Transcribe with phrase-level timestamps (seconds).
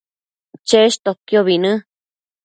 [0.69, 1.75] cheshtoquiobi në